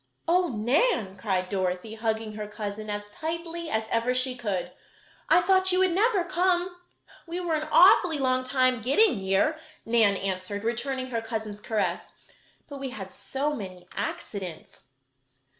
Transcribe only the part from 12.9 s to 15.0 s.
so many accidents."